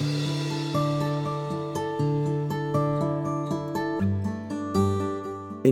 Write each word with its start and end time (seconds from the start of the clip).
En 0.00 0.06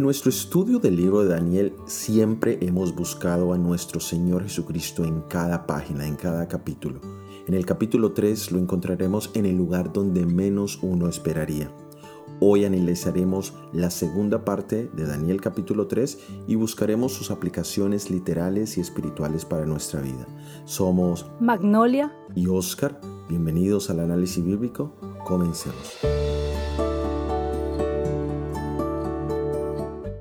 nuestro 0.03 0.31
estudio 0.31 0.81
del 0.81 0.97
libro 0.97 1.23
de 1.23 1.29
Daniel 1.29 1.75
siempre 1.87 2.59
hemos 2.61 2.93
buscado 2.95 3.53
a 3.53 3.59
nuestro 3.59 4.01
Señor 4.01 4.43
Jesucristo 4.43 5.05
en 5.05 5.21
cada 5.23 5.67
página, 5.67 6.07
en 6.07 6.17
cada 6.17 6.49
capítulo. 6.49 7.01
En 7.47 7.55
el 7.55 7.65
capítulo 7.65 8.13
3 8.13 8.51
lo 8.51 8.59
encontraremos 8.59 9.31
en 9.35 9.47
el 9.47 9.57
lugar 9.57 9.93
donde 9.93 10.27
menos 10.27 10.81
uno 10.83 11.09
esperaría. 11.09 11.71
Hoy 12.39 12.67
analizaremos 12.67 13.55
la 13.73 13.91
segunda 13.91 14.45
parte 14.45 14.91
de 14.93 15.07
Daniel 15.07 15.41
capítulo 15.41 15.87
3 15.87 16.19
y 16.47 16.55
buscaremos 16.55 17.15
sus 17.15 17.31
aplicaciones 17.31 18.11
literales 18.11 18.77
y 18.77 18.83
espirituales 18.83 19.47
para 19.47 19.65
nuestra 19.65 20.03
vida. 20.03 20.27
Somos 20.67 21.27
Magnolia 21.41 22.13
y 22.35 22.47
Oscar. 22.49 23.01
Bienvenidos 23.31 23.89
al 23.89 24.01
análisis 24.01 24.45
bíblico. 24.45 24.93
Comencemos. 25.25 25.97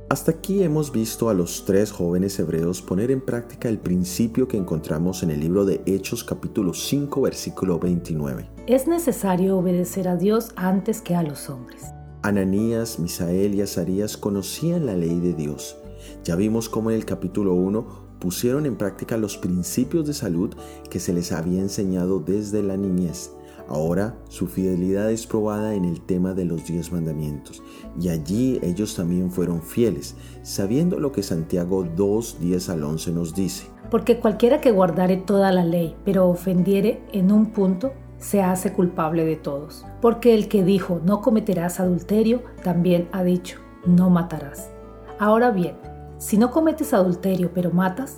Hasta 0.08 0.32
aquí 0.32 0.64
hemos 0.64 0.94
visto 0.94 1.28
a 1.28 1.34
los 1.34 1.66
tres 1.66 1.92
jóvenes 1.92 2.40
hebreos 2.40 2.82
poner 2.82 3.12
en 3.12 3.20
práctica 3.20 3.68
el 3.68 3.78
principio 3.78 4.48
que 4.48 4.56
encontramos 4.56 5.22
en 5.24 5.32
el 5.32 5.42
libro 5.42 5.66
de 5.66 5.82
Hechos 5.86 6.24
capítulo 6.24 6.74
5 6.74 7.20
versículo 7.20 7.78
29. 7.78 8.50
Es 8.68 8.88
necesario 8.88 9.58
obedecer 9.58 10.08
a 10.08 10.16
Dios 10.16 10.52
antes 10.56 11.02
que 11.02 11.16
a 11.16 11.24
los 11.24 11.50
hombres. 11.50 11.95
Ananías, 12.26 12.98
Misael 12.98 13.54
y 13.54 13.62
Azarías 13.62 14.18
conocían 14.18 14.88
la 14.88 14.96
ley 14.96 15.20
de 15.20 15.34
Dios. 15.34 15.78
Ya 16.24 16.36
vimos 16.36 16.70
cómo 16.70 16.90
en 16.90 16.98
el 16.98 17.06
capítulo 17.06 17.54
1 17.54 17.86
pusieron 18.18 18.66
en 18.66 18.78
práctica 18.78 19.16
los 19.16 19.38
principios 19.38 20.08
de 20.08 20.16
salud 20.16 20.50
que 20.90 21.00
se 21.00 21.14
les 21.14 21.32
había 21.32 21.62
enseñado 21.62 22.20
desde 22.20 22.64
la 22.64 22.78
niñez. 22.78 23.30
Ahora 23.68 24.18
su 24.28 24.48
fidelidad 24.48 25.12
es 25.12 25.28
probada 25.28 25.76
en 25.76 25.86
el 25.86 26.02
tema 26.02 26.34
de 26.34 26.46
los 26.46 26.66
diez 26.66 26.92
mandamientos, 26.92 27.62
y 28.02 28.10
allí 28.10 28.60
ellos 28.64 28.96
también 28.96 29.30
fueron 29.30 29.62
fieles, 29.62 30.16
sabiendo 30.42 31.00
lo 31.00 31.12
que 31.12 31.22
Santiago 31.22 31.84
2, 31.96 32.38
10 32.42 32.70
al 32.70 32.84
11 32.86 33.12
nos 33.12 33.36
dice. 33.36 33.68
Porque 33.92 34.20
cualquiera 34.20 34.62
que 34.62 34.72
guardare 34.72 35.18
toda 35.18 35.52
la 35.52 35.64
ley, 35.64 35.96
pero 36.04 36.28
ofendiere 36.28 37.04
en 37.14 37.32
un 37.32 37.52
punto, 37.52 37.94
se 38.26 38.42
hace 38.42 38.74
culpable 38.74 39.24
de 39.24 39.36
todos. 39.36 39.86
Porque 40.02 40.34
el 40.34 40.48
que 40.48 40.64
dijo 40.64 41.00
no 41.06 41.22
cometerás 41.22 41.80
adulterio, 41.80 42.42
también 42.64 43.08
ha 43.12 43.24
dicho 43.24 43.60
no 43.86 44.10
matarás. 44.10 44.72
Ahora 45.20 45.52
bien, 45.52 45.76
si 46.18 46.38
no 46.38 46.50
cometes 46.50 46.94
adulterio 46.94 47.52
pero 47.54 47.70
matas, 47.70 48.18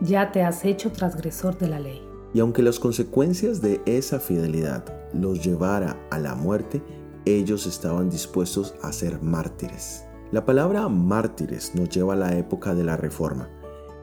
ya 0.00 0.32
te 0.32 0.42
has 0.42 0.64
hecho 0.64 0.90
transgresor 0.90 1.56
de 1.58 1.68
la 1.68 1.78
ley. 1.78 2.02
Y 2.34 2.40
aunque 2.40 2.62
las 2.62 2.80
consecuencias 2.80 3.60
de 3.60 3.80
esa 3.86 4.18
fidelidad 4.18 4.84
los 5.12 5.44
llevara 5.44 5.96
a 6.10 6.18
la 6.18 6.34
muerte, 6.34 6.82
ellos 7.24 7.66
estaban 7.66 8.10
dispuestos 8.10 8.74
a 8.82 8.92
ser 8.92 9.22
mártires. 9.22 10.04
La 10.32 10.44
palabra 10.44 10.88
mártires 10.88 11.74
nos 11.74 11.88
lleva 11.88 12.14
a 12.14 12.16
la 12.16 12.36
época 12.36 12.74
de 12.74 12.84
la 12.84 12.96
Reforma, 12.96 13.48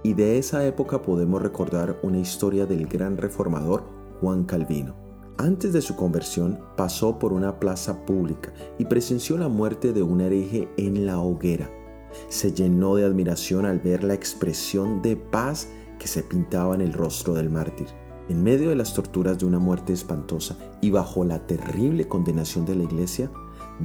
y 0.04 0.14
de 0.14 0.38
esa 0.38 0.66
época 0.66 1.02
podemos 1.02 1.42
recordar 1.42 1.98
una 2.04 2.20
historia 2.20 2.66
del 2.66 2.88
gran 2.88 3.18
reformador 3.18 3.84
Juan 4.20 4.44
Calvino. 4.44 5.07
Antes 5.40 5.72
de 5.72 5.84
su 5.84 5.96
conversión 5.96 6.60
pasó 6.76 7.20
por 7.20 7.32
una 7.32 7.60
plaza 7.60 8.06
pública 8.08 8.52
y 8.80 8.86
presenció 8.86 9.38
la 9.38 9.48
muerte 9.48 9.94
de 9.94 10.02
un 10.02 10.20
hereje 10.20 10.68
en 10.78 11.06
la 11.06 11.20
hoguera. 11.20 11.70
Se 12.28 12.54
llenó 12.54 12.96
de 12.96 13.06
admiración 13.06 13.68
al 13.68 13.78
ver 13.78 14.04
la 14.04 14.16
expresión 14.16 15.04
de 15.04 15.16
paz 15.16 15.70
que 16.00 16.08
se 16.08 16.24
pintaba 16.24 16.74
en 16.74 16.82
el 16.82 16.92
rostro 16.92 17.36
del 17.36 17.52
mártir. 17.52 17.88
En 18.30 18.44
medio 18.44 18.70
de 18.70 18.76
las 18.76 18.96
torturas 18.96 19.38
de 19.38 19.46
una 19.46 19.60
muerte 19.60 19.94
espantosa 19.94 20.58
y 20.82 20.90
bajo 20.90 21.24
la 21.24 21.46
terrible 21.46 22.08
condenación 22.08 22.66
de 22.66 22.76
la 22.76 22.84
iglesia, 22.84 23.32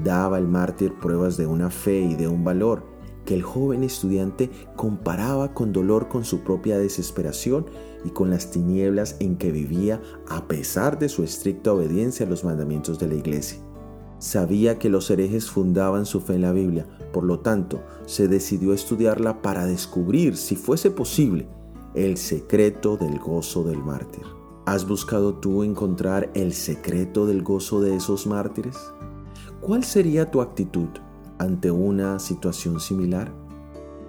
daba 0.02 0.38
el 0.38 0.48
mártir 0.48 0.94
pruebas 1.00 1.36
de 1.36 1.46
una 1.46 1.68
fe 1.68 2.00
y 2.00 2.14
de 2.14 2.28
un 2.28 2.44
valor 2.44 2.91
que 3.24 3.34
el 3.34 3.42
joven 3.42 3.84
estudiante 3.84 4.50
comparaba 4.76 5.54
con 5.54 5.72
dolor 5.72 6.08
con 6.08 6.24
su 6.24 6.40
propia 6.40 6.78
desesperación 6.78 7.66
y 8.04 8.10
con 8.10 8.30
las 8.30 8.50
tinieblas 8.50 9.16
en 9.20 9.36
que 9.36 9.52
vivía 9.52 10.00
a 10.28 10.46
pesar 10.48 10.98
de 10.98 11.08
su 11.08 11.22
estricta 11.22 11.72
obediencia 11.72 12.26
a 12.26 12.28
los 12.28 12.44
mandamientos 12.44 12.98
de 12.98 13.08
la 13.08 13.14
iglesia. 13.14 13.58
Sabía 14.18 14.78
que 14.78 14.88
los 14.88 15.10
herejes 15.10 15.50
fundaban 15.50 16.06
su 16.06 16.20
fe 16.20 16.34
en 16.34 16.42
la 16.42 16.52
Biblia, 16.52 16.86
por 17.12 17.24
lo 17.24 17.40
tanto, 17.40 17.80
se 18.06 18.28
decidió 18.28 18.72
a 18.72 18.76
estudiarla 18.76 19.42
para 19.42 19.66
descubrir, 19.66 20.36
si 20.36 20.54
fuese 20.54 20.90
posible, 20.90 21.48
el 21.94 22.16
secreto 22.16 22.96
del 22.96 23.18
gozo 23.18 23.64
del 23.64 23.78
mártir. 23.78 24.22
¿Has 24.64 24.86
buscado 24.86 25.34
tú 25.34 25.64
encontrar 25.64 26.30
el 26.34 26.52
secreto 26.52 27.26
del 27.26 27.42
gozo 27.42 27.80
de 27.80 27.96
esos 27.96 28.28
mártires? 28.28 28.76
¿Cuál 29.60 29.82
sería 29.82 30.30
tu 30.30 30.40
actitud 30.40 30.88
ante 31.42 31.72
una 31.72 32.20
situación 32.20 32.78
similar? 32.78 33.32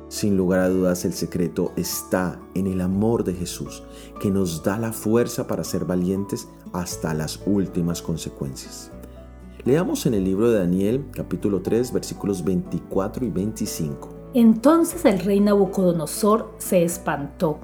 Sin 0.08 0.38
lugar 0.38 0.60
a 0.60 0.70
dudas 0.70 1.04
el 1.04 1.14
secreto 1.14 1.72
está 1.76 2.40
en 2.54 2.68
el 2.68 2.80
amor 2.80 3.24
de 3.24 3.34
Jesús, 3.34 3.84
que 4.22 4.30
nos 4.30 4.64
da 4.64 4.78
la 4.78 4.94
fuerza 4.94 5.48
para 5.48 5.64
ser 5.64 5.86
valientes 5.86 6.48
hasta 6.74 7.16
las 7.16 7.42
últimas 7.48 8.04
consecuencias. 8.04 8.92
Leamos 9.66 10.06
en 10.06 10.14
el 10.14 10.24
libro 10.24 10.52
de 10.52 10.60
Daniel 10.60 11.06
capítulo 11.12 11.62
3 11.64 11.92
versículos 11.92 12.44
24 12.44 13.26
y 13.26 13.30
25. 13.32 14.10
Entonces 14.36 15.04
el 15.06 15.20
rey 15.20 15.40
Nabucodonosor 15.40 16.54
se 16.60 16.84
espantó 16.84 17.60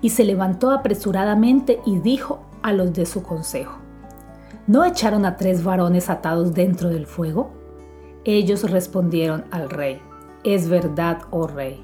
y 0.00 0.10
se 0.10 0.24
levantó 0.24 0.70
apresuradamente 0.70 1.80
y 1.84 1.98
dijo 1.98 2.40
a 2.62 2.72
los 2.72 2.94
de 2.94 3.04
su 3.04 3.22
consejo, 3.22 3.76
¿no 4.66 4.84
echaron 4.84 5.26
a 5.26 5.36
tres 5.36 5.62
varones 5.62 6.08
atados 6.08 6.54
dentro 6.54 6.88
del 6.88 7.06
fuego? 7.06 7.59
Ellos 8.24 8.70
respondieron 8.70 9.44
al 9.50 9.70
rey, 9.70 10.00
es 10.44 10.68
verdad, 10.68 11.22
oh 11.30 11.46
rey. 11.46 11.82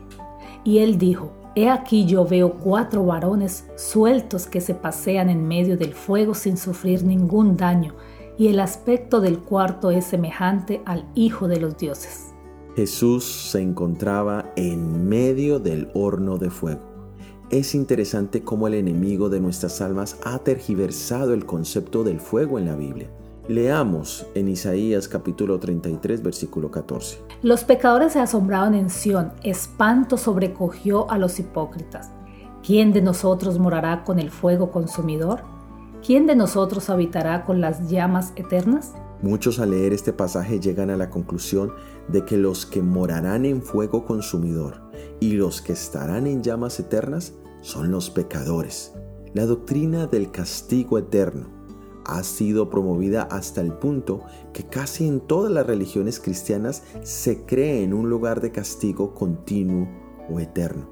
Y 0.64 0.78
él 0.78 0.98
dijo, 0.98 1.32
He 1.54 1.70
aquí 1.70 2.04
yo 2.04 2.26
veo 2.26 2.52
cuatro 2.54 3.06
varones 3.06 3.64
sueltos 3.76 4.46
que 4.46 4.60
se 4.60 4.74
pasean 4.74 5.30
en 5.30 5.48
medio 5.48 5.78
del 5.78 5.94
fuego 5.94 6.34
sin 6.34 6.58
sufrir 6.58 7.02
ningún 7.02 7.56
daño, 7.56 7.94
y 8.36 8.48
el 8.48 8.60
aspecto 8.60 9.22
del 9.22 9.38
cuarto 9.38 9.90
es 9.90 10.04
semejante 10.04 10.82
al 10.84 11.06
Hijo 11.14 11.48
de 11.48 11.58
los 11.58 11.78
dioses. 11.78 12.34
Jesús 12.76 13.24
se 13.24 13.62
encontraba 13.62 14.52
en 14.54 15.08
medio 15.08 15.58
del 15.58 15.88
horno 15.94 16.36
de 16.36 16.50
fuego. 16.50 16.82
Es 17.48 17.74
interesante 17.74 18.42
cómo 18.42 18.66
el 18.66 18.74
enemigo 18.74 19.30
de 19.30 19.40
nuestras 19.40 19.80
almas 19.80 20.18
ha 20.24 20.40
tergiversado 20.40 21.32
el 21.32 21.46
concepto 21.46 22.04
del 22.04 22.20
fuego 22.20 22.58
en 22.58 22.66
la 22.66 22.76
Biblia. 22.76 23.08
Leamos 23.48 24.26
en 24.34 24.48
Isaías 24.48 25.06
capítulo 25.06 25.60
33 25.60 26.20
versículo 26.20 26.72
14. 26.72 27.22
Los 27.42 27.62
pecadores 27.62 28.14
se 28.14 28.18
asombraron 28.18 28.74
en 28.74 28.90
Sión, 28.90 29.30
espanto 29.44 30.16
sobrecogió 30.16 31.08
a 31.12 31.16
los 31.16 31.38
hipócritas. 31.38 32.10
¿Quién 32.64 32.92
de 32.92 33.02
nosotros 33.02 33.60
morará 33.60 34.02
con 34.02 34.18
el 34.18 34.32
fuego 34.32 34.72
consumidor? 34.72 35.42
¿Quién 36.04 36.26
de 36.26 36.34
nosotros 36.34 36.90
habitará 36.90 37.44
con 37.44 37.60
las 37.60 37.88
llamas 37.88 38.32
eternas? 38.34 38.94
Muchos 39.22 39.60
al 39.60 39.70
leer 39.70 39.92
este 39.92 40.12
pasaje 40.12 40.58
llegan 40.58 40.90
a 40.90 40.96
la 40.96 41.08
conclusión 41.08 41.72
de 42.08 42.24
que 42.24 42.36
los 42.36 42.66
que 42.66 42.82
morarán 42.82 43.44
en 43.44 43.62
fuego 43.62 44.04
consumidor 44.06 44.90
y 45.20 45.34
los 45.34 45.62
que 45.62 45.72
estarán 45.72 46.26
en 46.26 46.42
llamas 46.42 46.80
eternas 46.80 47.34
son 47.60 47.92
los 47.92 48.10
pecadores. 48.10 48.92
La 49.34 49.46
doctrina 49.46 50.08
del 50.08 50.32
castigo 50.32 50.98
eterno 50.98 51.55
ha 52.06 52.22
sido 52.22 52.70
promovida 52.70 53.22
hasta 53.22 53.60
el 53.60 53.72
punto 53.72 54.22
que 54.52 54.64
casi 54.64 55.06
en 55.06 55.20
todas 55.20 55.52
las 55.52 55.66
religiones 55.66 56.20
cristianas 56.20 56.82
se 57.02 57.44
cree 57.44 57.82
en 57.82 57.92
un 57.92 58.08
lugar 58.08 58.40
de 58.40 58.52
castigo 58.52 59.14
continuo 59.14 59.88
o 60.30 60.40
eterno, 60.40 60.90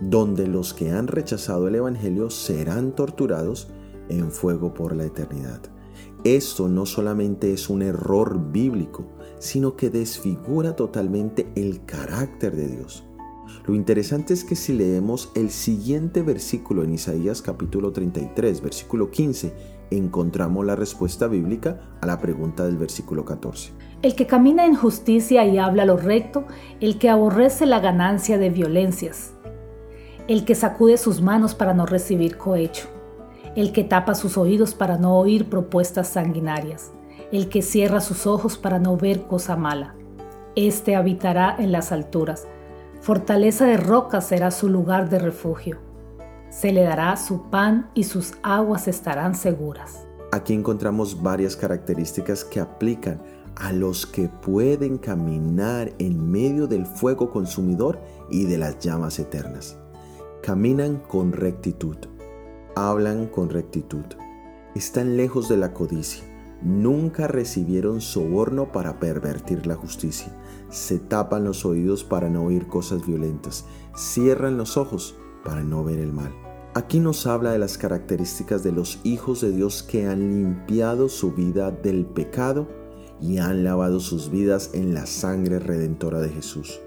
donde 0.00 0.46
los 0.46 0.74
que 0.74 0.90
han 0.90 1.06
rechazado 1.06 1.68
el 1.68 1.74
Evangelio 1.76 2.30
serán 2.30 2.92
torturados 2.92 3.68
en 4.08 4.30
fuego 4.30 4.72
por 4.74 4.96
la 4.96 5.04
eternidad. 5.04 5.60
Esto 6.24 6.68
no 6.68 6.86
solamente 6.86 7.52
es 7.52 7.68
un 7.70 7.82
error 7.82 8.50
bíblico, 8.50 9.04
sino 9.38 9.76
que 9.76 9.90
desfigura 9.90 10.74
totalmente 10.74 11.46
el 11.54 11.84
carácter 11.84 12.56
de 12.56 12.68
Dios. 12.68 13.04
Lo 13.66 13.74
interesante 13.74 14.34
es 14.34 14.44
que 14.44 14.56
si 14.56 14.72
leemos 14.72 15.30
el 15.34 15.50
siguiente 15.50 16.22
versículo 16.22 16.82
en 16.82 16.94
Isaías 16.94 17.42
capítulo 17.42 17.92
33, 17.92 18.60
versículo 18.60 19.10
15, 19.10 19.75
encontramos 19.90 20.64
la 20.64 20.76
respuesta 20.76 21.26
bíblica 21.26 21.80
a 22.00 22.06
la 22.06 22.18
pregunta 22.18 22.64
del 22.64 22.76
versículo 22.76 23.24
14. 23.24 23.72
El 24.02 24.14
que 24.14 24.26
camina 24.26 24.64
en 24.64 24.74
justicia 24.74 25.44
y 25.44 25.58
habla 25.58 25.84
lo 25.84 25.96
recto, 25.96 26.44
el 26.80 26.98
que 26.98 27.08
aborrece 27.08 27.66
la 27.66 27.80
ganancia 27.80 28.38
de 28.38 28.50
violencias, 28.50 29.32
el 30.28 30.44
que 30.44 30.54
sacude 30.54 30.98
sus 30.98 31.22
manos 31.22 31.54
para 31.54 31.72
no 31.72 31.86
recibir 31.86 32.36
cohecho, 32.36 32.88
el 33.54 33.72
que 33.72 33.84
tapa 33.84 34.14
sus 34.14 34.36
oídos 34.36 34.74
para 34.74 34.98
no 34.98 35.16
oír 35.18 35.48
propuestas 35.48 36.08
sanguinarias, 36.08 36.92
el 37.32 37.48
que 37.48 37.62
cierra 37.62 38.00
sus 38.00 38.26
ojos 38.26 38.58
para 38.58 38.78
no 38.78 38.96
ver 38.96 39.22
cosa 39.26 39.56
mala. 39.56 39.94
Este 40.56 40.96
habitará 40.96 41.54
en 41.58 41.72
las 41.72 41.92
alturas, 41.92 42.46
fortaleza 43.00 43.66
de 43.66 43.76
roca 43.76 44.20
será 44.20 44.50
su 44.50 44.68
lugar 44.68 45.08
de 45.08 45.18
refugio. 45.18 45.85
Se 46.50 46.72
le 46.72 46.82
dará 46.82 47.16
su 47.16 47.50
pan 47.50 47.90
y 47.94 48.04
sus 48.04 48.34
aguas 48.42 48.88
estarán 48.88 49.34
seguras. 49.34 50.06
Aquí 50.32 50.54
encontramos 50.54 51.22
varias 51.22 51.56
características 51.56 52.44
que 52.44 52.60
aplican 52.60 53.20
a 53.56 53.72
los 53.72 54.06
que 54.06 54.28
pueden 54.28 54.98
caminar 54.98 55.92
en 55.98 56.30
medio 56.30 56.66
del 56.66 56.84
fuego 56.86 57.30
consumidor 57.30 58.00
y 58.30 58.44
de 58.44 58.58
las 58.58 58.78
llamas 58.78 59.18
eternas. 59.18 59.78
Caminan 60.42 60.98
con 60.98 61.32
rectitud, 61.32 61.96
hablan 62.74 63.26
con 63.26 63.48
rectitud, 63.50 64.04
están 64.74 65.16
lejos 65.16 65.48
de 65.48 65.56
la 65.56 65.72
codicia, 65.72 66.24
nunca 66.62 67.26
recibieron 67.28 68.00
soborno 68.00 68.72
para 68.72 69.00
pervertir 69.00 69.66
la 69.66 69.74
justicia, 69.74 70.28
se 70.68 70.98
tapan 70.98 71.44
los 71.44 71.64
oídos 71.64 72.04
para 72.04 72.28
no 72.28 72.44
oír 72.44 72.66
cosas 72.66 73.06
violentas, 73.06 73.64
cierran 73.96 74.58
los 74.58 74.76
ojos 74.76 75.16
para 75.46 75.62
no 75.62 75.84
ver 75.84 76.00
el 76.00 76.12
mal. 76.12 76.34
Aquí 76.74 77.00
nos 77.00 77.26
habla 77.26 77.52
de 77.52 77.58
las 77.58 77.78
características 77.78 78.62
de 78.62 78.72
los 78.72 78.98
hijos 79.04 79.40
de 79.40 79.52
Dios 79.52 79.82
que 79.82 80.06
han 80.06 80.20
limpiado 80.20 81.08
su 81.08 81.32
vida 81.32 81.70
del 81.70 82.04
pecado 82.04 82.68
y 83.20 83.38
han 83.38 83.64
lavado 83.64 84.00
sus 84.00 84.30
vidas 84.30 84.72
en 84.74 84.92
la 84.92 85.06
sangre 85.06 85.58
redentora 85.58 86.20
de 86.20 86.28
Jesús. 86.28 86.80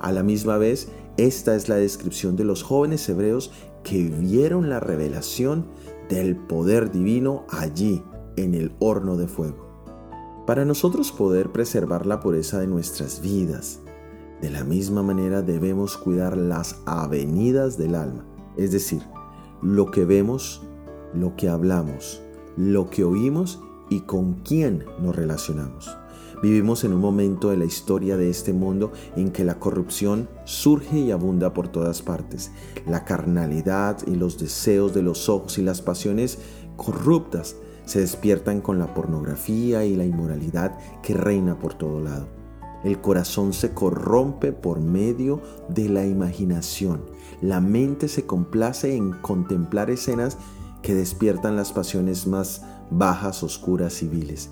A 0.00 0.12
la 0.12 0.22
misma 0.22 0.56
vez, 0.56 0.88
esta 1.18 1.56
es 1.56 1.68
la 1.68 1.74
descripción 1.74 2.36
de 2.36 2.44
los 2.44 2.62
jóvenes 2.62 3.06
hebreos 3.08 3.50
que 3.82 4.04
vieron 4.04 4.70
la 4.70 4.80
revelación 4.80 5.66
del 6.08 6.36
poder 6.36 6.90
divino 6.90 7.44
allí, 7.50 8.02
en 8.36 8.54
el 8.54 8.72
horno 8.80 9.16
de 9.16 9.28
fuego. 9.28 9.64
Para 10.46 10.64
nosotros 10.64 11.12
poder 11.12 11.52
preservar 11.52 12.06
la 12.06 12.20
pureza 12.20 12.58
de 12.58 12.66
nuestras 12.66 13.20
vidas, 13.20 13.80
de 14.44 14.50
la 14.50 14.62
misma 14.62 15.02
manera 15.02 15.40
debemos 15.40 15.96
cuidar 15.96 16.36
las 16.36 16.76
avenidas 16.84 17.78
del 17.78 17.94
alma, 17.94 18.26
es 18.58 18.72
decir, 18.72 19.00
lo 19.62 19.90
que 19.90 20.04
vemos, 20.04 20.60
lo 21.14 21.34
que 21.34 21.48
hablamos, 21.48 22.20
lo 22.54 22.90
que 22.90 23.04
oímos 23.04 23.62
y 23.88 24.00
con 24.00 24.34
quién 24.44 24.84
nos 25.00 25.16
relacionamos. 25.16 25.96
Vivimos 26.42 26.84
en 26.84 26.92
un 26.92 27.00
momento 27.00 27.48
de 27.48 27.56
la 27.56 27.64
historia 27.64 28.18
de 28.18 28.28
este 28.28 28.52
mundo 28.52 28.92
en 29.16 29.30
que 29.30 29.44
la 29.44 29.58
corrupción 29.58 30.28
surge 30.44 30.98
y 30.98 31.10
abunda 31.10 31.54
por 31.54 31.68
todas 31.68 32.02
partes. 32.02 32.52
La 32.86 33.06
carnalidad 33.06 34.06
y 34.06 34.14
los 34.14 34.38
deseos 34.38 34.92
de 34.92 35.00
los 35.00 35.30
ojos 35.30 35.56
y 35.56 35.62
las 35.62 35.80
pasiones 35.80 36.38
corruptas 36.76 37.56
se 37.86 38.00
despiertan 38.00 38.60
con 38.60 38.78
la 38.78 38.92
pornografía 38.92 39.86
y 39.86 39.96
la 39.96 40.04
inmoralidad 40.04 40.76
que 41.02 41.14
reina 41.14 41.58
por 41.58 41.72
todo 41.72 42.02
lado. 42.02 42.43
El 42.84 43.00
corazón 43.00 43.54
se 43.54 43.72
corrompe 43.72 44.52
por 44.52 44.78
medio 44.78 45.40
de 45.68 45.88
la 45.88 46.06
imaginación. 46.06 47.02
La 47.40 47.60
mente 47.60 48.08
se 48.08 48.26
complace 48.26 48.94
en 48.94 49.12
contemplar 49.12 49.90
escenas 49.90 50.36
que 50.82 50.94
despiertan 50.94 51.56
las 51.56 51.72
pasiones 51.72 52.26
más 52.26 52.62
bajas, 52.90 53.42
oscuras 53.42 54.02
y 54.02 54.08
viles. 54.08 54.50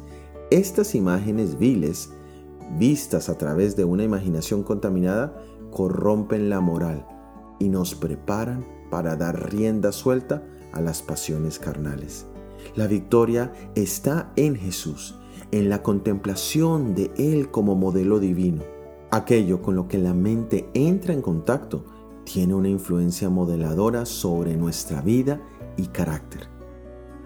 Estas 0.50 0.94
imágenes 0.94 1.58
viles, 1.58 2.11
vistas 2.79 3.29
a 3.29 3.37
través 3.37 3.76
de 3.76 3.84
una 3.84 4.02
imaginación 4.02 4.62
contaminada, 4.62 5.37
corrompen 5.70 6.49
la 6.49 6.61
moral 6.61 7.06
y 7.58 7.69
nos 7.69 7.94
preparan 7.94 8.64
para 8.90 9.14
dar 9.17 9.52
rienda 9.52 9.93
suelta 9.93 10.43
a 10.73 10.81
las 10.81 11.02
pasiones 11.02 11.58
carnales. 11.58 12.26
La 12.76 12.87
victoria 12.87 13.52
está 13.75 14.32
en 14.37 14.56
Jesús 14.56 15.19
en 15.52 15.69
la 15.69 15.82
contemplación 15.82 16.94
de 16.94 17.12
Él 17.16 17.50
como 17.50 17.76
modelo 17.76 18.19
divino. 18.19 18.62
Aquello 19.10 19.60
con 19.60 19.76
lo 19.76 19.87
que 19.87 19.99
la 19.99 20.14
mente 20.14 20.70
entra 20.72 21.12
en 21.12 21.20
contacto 21.20 21.84
tiene 22.25 22.54
una 22.54 22.70
influencia 22.70 23.28
modeladora 23.28 24.06
sobre 24.06 24.56
nuestra 24.56 25.02
vida 25.02 25.43
y 25.76 25.88
carácter. 25.88 26.49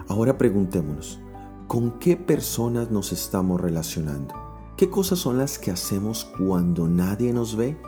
Ahora 0.09 0.37
preguntémonos, 0.37 1.21
¿con 1.69 1.99
qué 2.01 2.17
personas 2.17 2.91
nos 2.91 3.13
estamos 3.13 3.61
relacionando? 3.61 4.35
¿Qué 4.77 4.91
cosas 4.91 5.21
son 5.21 5.39
las 5.39 5.59
que 5.59 5.71
hacemos 5.71 6.25
cuando 6.25 6.89
nadie 6.89 7.33
nos 7.33 7.57
ve? 7.57 7.79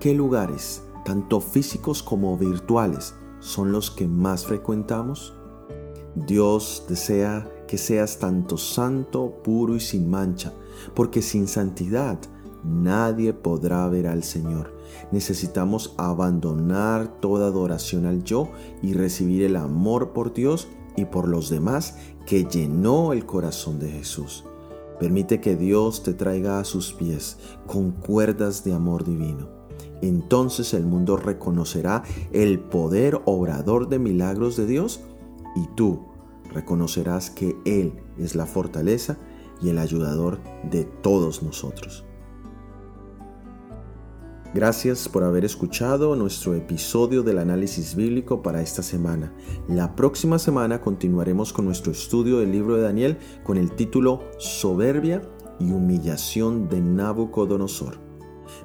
¿Qué 0.00 0.12
lugares, 0.14 0.82
tanto 1.04 1.40
físicos 1.40 2.02
como 2.02 2.36
virtuales, 2.36 3.14
son 3.38 3.70
los 3.70 3.92
que 3.92 4.08
más 4.08 4.44
frecuentamos? 4.44 5.34
Dios 6.14 6.84
desea 6.88 7.48
que 7.72 7.78
seas 7.78 8.18
tanto 8.18 8.58
santo, 8.58 9.38
puro 9.42 9.74
y 9.74 9.80
sin 9.80 10.10
mancha, 10.10 10.52
porque 10.94 11.22
sin 11.22 11.48
santidad 11.48 12.18
nadie 12.62 13.32
podrá 13.32 13.88
ver 13.88 14.08
al 14.08 14.24
Señor. 14.24 14.74
Necesitamos 15.10 15.94
abandonar 15.96 17.18
toda 17.20 17.46
adoración 17.46 18.04
al 18.04 18.24
yo 18.24 18.50
y 18.82 18.92
recibir 18.92 19.42
el 19.42 19.56
amor 19.56 20.12
por 20.12 20.34
Dios 20.34 20.68
y 20.98 21.06
por 21.06 21.26
los 21.26 21.48
demás 21.48 21.96
que 22.26 22.44
llenó 22.44 23.14
el 23.14 23.24
corazón 23.24 23.78
de 23.78 23.90
Jesús. 23.90 24.44
Permite 25.00 25.40
que 25.40 25.56
Dios 25.56 26.02
te 26.02 26.12
traiga 26.12 26.58
a 26.58 26.64
sus 26.64 26.92
pies 26.92 27.38
con 27.66 27.92
cuerdas 27.92 28.64
de 28.64 28.74
amor 28.74 29.02
divino. 29.02 29.48
Entonces 30.02 30.74
el 30.74 30.84
mundo 30.84 31.16
reconocerá 31.16 32.02
el 32.32 32.60
poder 32.60 33.22
obrador 33.24 33.88
de 33.88 33.98
milagros 33.98 34.58
de 34.58 34.66
Dios 34.66 35.00
y 35.56 35.66
tú 35.74 36.11
reconocerás 36.52 37.30
que 37.30 37.56
Él 37.64 38.02
es 38.18 38.34
la 38.34 38.46
fortaleza 38.46 39.18
y 39.60 39.70
el 39.70 39.78
ayudador 39.78 40.40
de 40.70 40.84
todos 40.84 41.42
nosotros. 41.42 42.04
Gracias 44.54 45.08
por 45.08 45.24
haber 45.24 45.46
escuchado 45.46 46.14
nuestro 46.14 46.54
episodio 46.54 47.22
del 47.22 47.38
análisis 47.38 47.94
bíblico 47.94 48.42
para 48.42 48.60
esta 48.60 48.82
semana. 48.82 49.32
La 49.66 49.96
próxima 49.96 50.38
semana 50.38 50.82
continuaremos 50.82 51.54
con 51.54 51.64
nuestro 51.64 51.90
estudio 51.90 52.38
del 52.38 52.52
libro 52.52 52.76
de 52.76 52.82
Daniel 52.82 53.16
con 53.44 53.56
el 53.56 53.72
título 53.72 54.20
Soberbia 54.38 55.22
y 55.58 55.72
humillación 55.72 56.68
de 56.68 56.82
Nabucodonosor. 56.82 57.98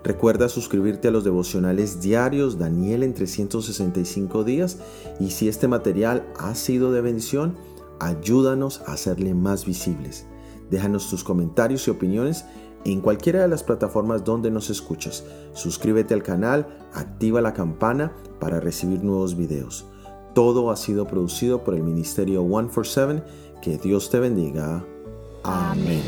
Recuerda 0.03 0.49
suscribirte 0.49 1.07
a 1.07 1.11
los 1.11 1.23
devocionales 1.23 2.01
diarios 2.01 2.57
Daniel 2.57 3.03
en 3.03 3.13
365 3.13 4.43
días 4.43 4.79
y 5.21 5.31
si 5.31 5.47
este 5.47 5.69
material 5.69 6.27
ha 6.37 6.53
sido 6.55 6.91
de 6.91 6.99
bendición, 6.99 7.55
ayúdanos 7.99 8.81
a 8.85 8.93
hacerle 8.93 9.33
más 9.33 9.65
visibles. 9.65 10.25
Déjanos 10.69 11.09
tus 11.09 11.23
comentarios 11.23 11.87
y 11.87 11.91
opiniones 11.91 12.45
en 12.85 13.01
cualquiera 13.01 13.41
de 13.41 13.47
las 13.47 13.63
plataformas 13.63 14.23
donde 14.23 14.51
nos 14.51 14.69
escuchas. 14.69 15.23
Suscríbete 15.53 16.13
al 16.13 16.23
canal, 16.23 16.67
activa 16.93 17.41
la 17.41 17.53
campana 17.53 18.13
para 18.39 18.59
recibir 18.59 19.03
nuevos 19.03 19.35
videos. 19.35 19.85
Todo 20.33 20.71
ha 20.71 20.75
sido 20.75 21.07
producido 21.07 21.63
por 21.63 21.73
el 21.73 21.83
Ministerio 21.83 22.41
147. 22.41 23.23
Que 23.61 23.77
Dios 23.77 24.09
te 24.09 24.19
bendiga. 24.19 24.85
Amén. 25.43 26.03